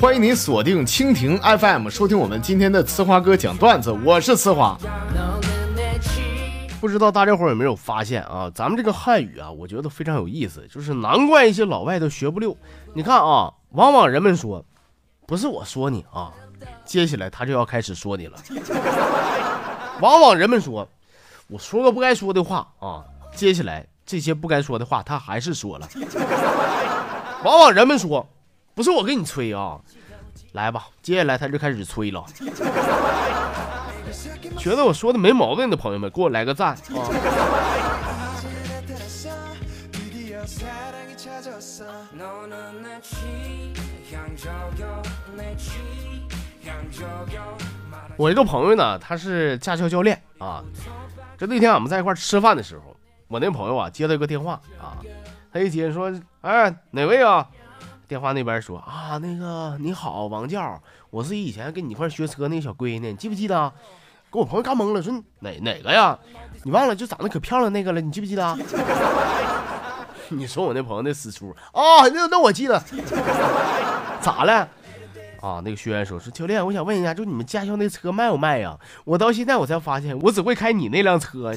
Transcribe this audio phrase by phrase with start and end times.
[0.00, 4.78] 欢迎您锁定蜻蜓 FM，收听我们今天的呲花哥讲段子，我是呲花。
[6.80, 8.50] 不知道大家伙有没有发现啊？
[8.54, 12.56] 咱们这个汉语啊，我觉得非常有意思，就是难怪一些老外都学不溜。
[12.94, 14.64] 你看啊，往往人们说，
[15.26, 16.32] 不是我说你啊，
[16.86, 18.38] 接下来他就要开始说你了。
[20.00, 20.88] 往往人们说，
[21.48, 23.04] 我说个不该说的话啊，
[23.34, 25.88] 接下来这些不该说的话他还是说了。
[27.44, 28.28] 往往人们说，
[28.74, 29.78] 不是我跟你吹啊，
[30.50, 32.24] 来吧，接下来他就开始吹了。
[34.58, 36.76] 觉得我说的没毛病的朋友们，给我来个赞啊！
[48.16, 50.64] 我一个朋友呢，他是驾校教练啊。
[51.38, 52.96] 这那天我们在一块吃饭的时候，
[53.30, 54.98] 我那朋友啊接到一个电话啊，
[55.52, 56.12] 他一接说
[56.42, 57.46] ：“哎，哪位啊？”
[58.08, 63.72] 电话那边说：“啊，那个你好，王教，我是以前跟你一块学车那个小闺女，你记不记得？”
[64.32, 66.18] 给我朋友干懵了，说哪哪个呀？
[66.64, 68.58] 你忘了就长得可漂亮那个了，你记不记得？
[70.30, 72.08] 你说我那朋友那死出啊？
[72.12, 72.82] 那那我记得，
[74.20, 74.68] 咋了？
[75.40, 78.76] 啊，那个学员说说教练，我想问一下，就你们驾校那车卖不卖呀？
[79.04, 81.52] 我到现在我才发现，我只会开你那辆车。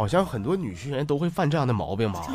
[0.00, 2.26] 好像很多女学员都会犯这样的毛病吧？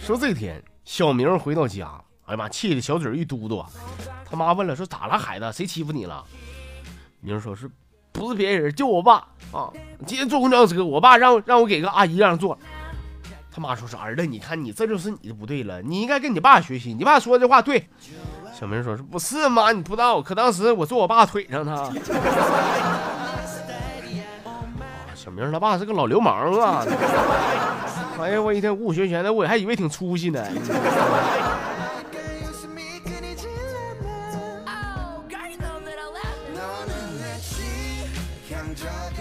[0.00, 3.64] 说这天，小明回到家，哎呀妈，气的小嘴一嘟嘟。
[4.30, 5.52] 他妈问了，说咋了，孩子？
[5.52, 6.24] 谁欺负你了？
[7.18, 7.68] 明说是
[8.12, 9.14] 不是别人，就我爸
[9.50, 9.72] 啊。
[10.06, 12.56] 今天坐公交车，我爸让让我给个阿姨让座。
[13.58, 16.94] 他妈说是儿子，你看你这就是你的不对了，你应该跟你爸学习。
[16.94, 17.88] 你爸说这话对。
[18.54, 19.72] 小明说是不是妈？
[19.72, 21.92] 你不知道，可当时我坐我爸腿上呢。
[25.12, 26.86] 小明他爸是个老流氓啊！
[28.20, 30.40] 哎呀，我一天武武学拳的，我还以为挺出息呢。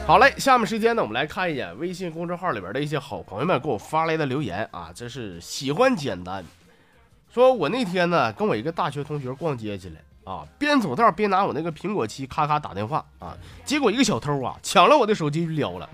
[0.08, 4.90] 好嘞，下面时间呢，我们来看一眼微信公众号里边的一些好朋友们给我发来的留言啊。
[4.96, 6.42] 这是喜欢简单，
[7.30, 9.96] 说我那天呢跟我一个大学同学逛街去了。
[10.24, 13.36] 啊，边走道边拿我那个苹果七咔咔打电话啊，
[13.66, 15.90] 结果一个小偷啊抢了我的手机就撩了。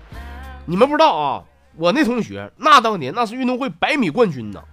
[0.68, 1.44] 你们不知道啊，
[1.76, 4.64] 我那同学那当年那是运动会百米冠军呢。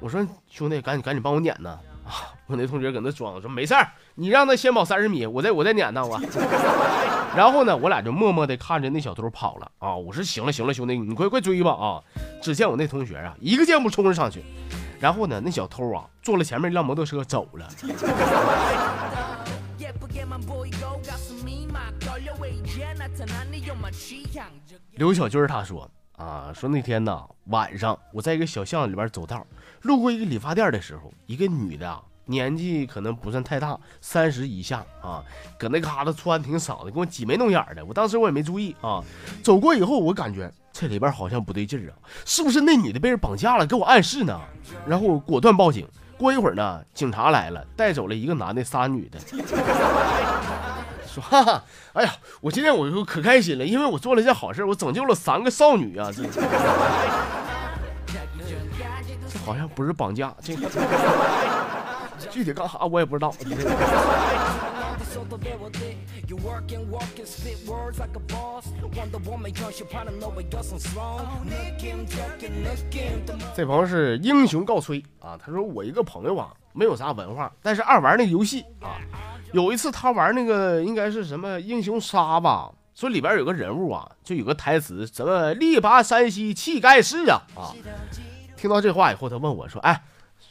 [0.00, 0.20] 我说
[0.50, 2.35] 兄弟，赶紧赶紧帮我撵呢啊！
[2.46, 6.20] 我那同学搁那装说没事儿，你让他先跑三十米，我再我再撵他我。
[7.36, 9.94] 然后呢，我俩就默默的看着那小偷跑了啊。
[9.94, 12.02] 我说行了行了，兄弟你快快追吧啊！
[12.40, 14.42] 只见我那同学啊一个箭步冲了上去。
[14.98, 17.68] 然后呢，那小偷啊坐了前面一辆摩托车走了。
[24.92, 29.46] 刘小军他说啊，说那天呢晚上我在一个小巷子里边走道，
[29.82, 35.24] 路过一个理发店的时候，一个女的啊年纪可能不算太大，三十以下啊，
[35.58, 37.84] 搁那嘎达穿挺少的，给我挤眉弄眼的。
[37.84, 39.02] 我当时我也没注意啊，
[39.42, 40.52] 走过以后我感觉。
[40.78, 44.38] 这里边好像不对劲啊，是不是那女的被人绑架了，给我暗示呢？
[44.86, 45.88] 然后果断报警。
[46.18, 49.18] 过一会儿呢，警察来了，带走了一个男的，仨女的。
[51.08, 51.64] 说哈哈，
[51.94, 52.12] 哎呀，
[52.42, 56.10] 我今天我就可开心了，因为我做了一件好事，我拯救了三个少女啊！
[56.14, 56.22] 这
[59.26, 60.68] 这好像不是绑架，这个
[62.36, 63.32] 具体干啥我也不知道。
[73.54, 79.00] 这朋友是英雄告吹啊，他说我一个朋友啊，没有啥文化，但是爱玩那个游戏啊。
[79.52, 87.72] 有一次他玩那个应该是什么英雄杀吧，说里边有个人物啊，就有个台词，什么力拔山兮气盖世啊啊。
[88.58, 90.02] 听到这话以后，他问我说：“哎。”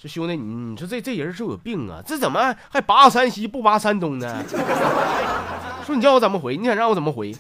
[0.08, 2.02] 兄弟，你你说这这人是有病啊？
[2.06, 4.44] 这怎么还拔山西不拔山东呢？
[5.86, 6.58] 说你叫我怎么回？
[6.58, 7.36] 你想让我怎么回？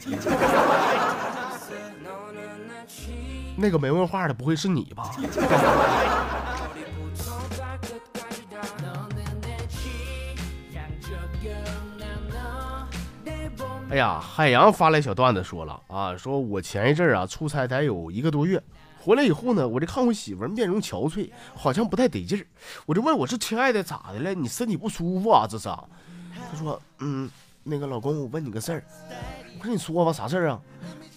[3.58, 5.12] 那个没文化的不会是你吧？
[13.88, 18.62] 哎呀，海洋发来小段子说了啊，说我前一阵啊出差得有一个多月。
[19.06, 22.44] 回来以后呢，我就看我媳妇面容憔悴，好像不太得劲儿。
[22.88, 24.34] 我就问我说：“亲爱的，咋的了？
[24.34, 25.46] 你身体不舒服啊？
[25.48, 27.30] 这是？”她说：“嗯，
[27.62, 28.84] 那个老公，我问你个事儿。”
[29.62, 30.60] 我说：“你说吧，啥事儿啊？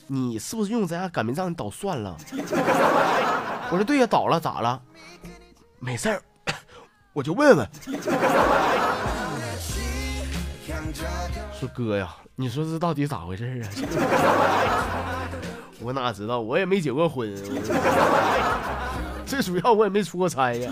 [0.07, 2.15] 你是不是用咱家擀面杖捣蒜了？”
[3.73, 4.83] 我说：“对呀，捣了，咋了？
[5.79, 6.23] 没事儿。”
[7.15, 7.67] 我就问问。
[11.59, 13.69] 说哥呀，你说这到底咋回事啊？
[15.89, 17.35] 我哪知道，我也没结过婚，
[19.25, 20.71] 最主要我也没出过差呀。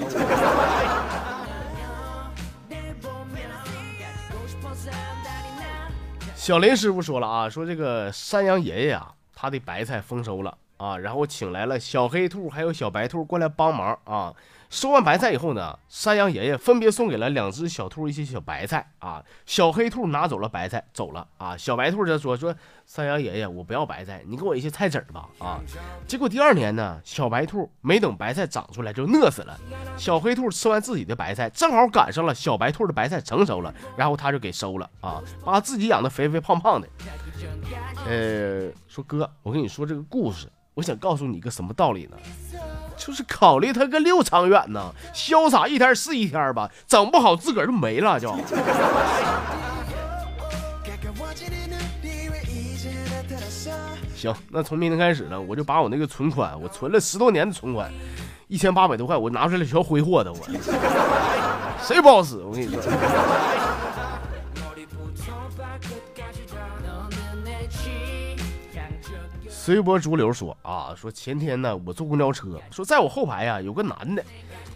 [6.34, 14.34] 小林师傅说了啊，说这个山羊爷爷啊，他的白菜丰收了啊，然后请来了小黑兔还有小白兔过来帮忙啊。
[14.69, 19.25] 收完白菜以后呢，山羊爷爷分别送给了两只小兔一些小白菜啊。
[19.46, 21.56] 小黑兔拿走了白菜走了啊。
[21.56, 22.52] 小白兔就说说
[22.84, 25.61] 山羊爷爷，我不要白菜，你给我一些菜籽吧啊。
[26.08, 29.56] 结果第二年呢，小白兔没等白菜长出来就饿死了。
[29.96, 36.88] 小黑兔吃完自己的白菜，正好赶上了小白兔的白菜成熟了，然后他就给收了啊，把自己养的肥肥胖胖的。
[38.05, 42.17] 呃，说哥，我跟你说这个故事，我想告诉你一个什么道理呢？
[42.99, 48.28] 就是考虑他个六长远呢，潇洒一天是一天吧，整不好自个儿就没了就。
[54.14, 57.90] 行，那从明天开始呢，我就把我那个存款，我存了十多年的存款，
[58.49, 60.38] 一千八百多块，我拿出来全挥霍的，我
[61.82, 62.37] 谁不好使？
[62.37, 62.82] 我跟你说。
[69.66, 74.22] 随波逐流说啊，说前天呢，我坐公交车，说在我后排呀有个男的，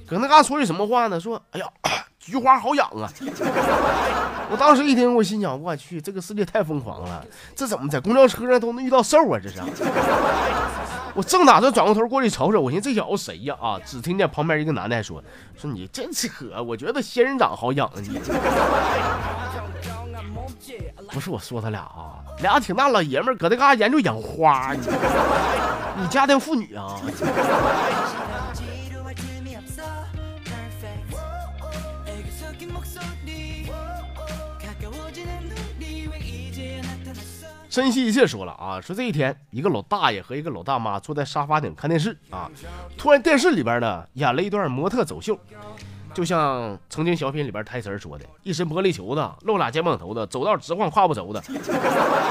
[0.05, 1.21] 搁那嘎说句什么话呢？
[1.21, 1.67] 说哎呀，
[2.19, 3.07] 菊花好痒啊！
[4.51, 9.39] 我当时一听，我心想，我去，这个世界太疯狂了，这怎么在公交车上都能遇到兽啊？
[9.41, 9.61] 这是。
[11.15, 13.57] 我正打算转过头过去瞅瞅，我寻思这小子谁呀？
[13.63, 15.23] 啊，只听见旁边一个男的还说，
[15.57, 18.21] 说你真扯，我觉得仙人掌好痒啊你。
[21.13, 22.10] 不是我说他俩啊，
[22.43, 24.81] 俩挺大老爷们儿搁那嘎研究养花， 你
[26.01, 27.01] 你家庭妇女啊？
[37.69, 42.51] 珍惜一切说了啊，说这一天，一个老大爷和一个老大妈坐在沙发顶看电视啊，
[42.99, 45.39] 突然电视里边呢演了一段模特走秀。
[46.15, 51.43] 就像曾经小品里边台词说的，一身玻璃球子，露俩肩膀头子，走道直晃胯不轴的。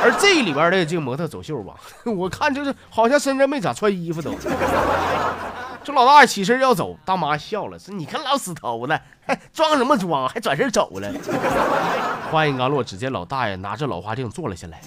[0.03, 1.73] 而这里边的这个模特走秀吧，
[2.05, 4.33] 我看就是好像身上没咋穿衣服都。
[5.81, 8.99] 这老大爷起身要走，大妈笑了，说：“你看老死头子，
[9.53, 10.27] 装什么装？
[10.27, 11.11] 还转身走了。”
[12.29, 14.81] 话音刚落，只见老大爷拿着老花镜坐了下来，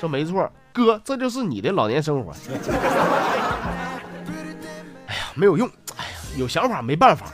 [0.00, 2.32] 说：“没错，哥，这就是你的老年生活。”
[5.06, 5.70] 哎呀，没有用。
[6.36, 7.26] 有想法没办法。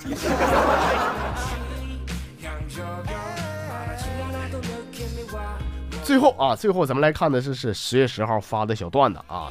[6.04, 9.50] 最后啊，最后咱们来看的是是十月十号发的小段子啊，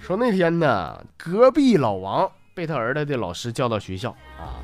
[0.00, 4.58] 说那天呢，隔壁老王被他儿子的老师叫到学校啊，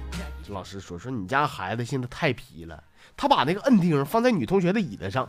[0.48, 2.82] 老师说说你家孩子现在太皮了，
[3.16, 5.28] 他把那个摁钉放在女同学的椅子上，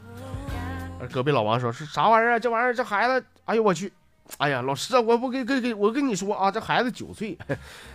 [1.00, 2.40] 而隔壁老王说是啥玩意儿？
[2.40, 3.94] 这玩意儿这孩子，哎呦我去！
[4.38, 7.38] 哎呀，老师啊，我不跟跟跟我跟你说啊，这孩子九岁，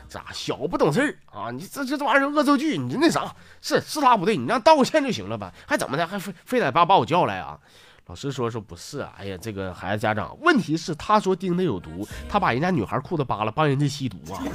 [0.08, 1.50] 咋小不懂事儿啊？
[1.50, 5.52] 你这这这玩意儿恶作剧，你那啥是是他不对，你让道个歉就行了吧？
[5.67, 6.06] 还怎么的？
[6.06, 7.58] 还非非得把把我叫来啊？
[8.06, 14.43] 老师说说不是，哎呀，这个孩子家长，问题是他说钉子有毒，他把人家女孩裤子扒了，帮人家吸毒啊。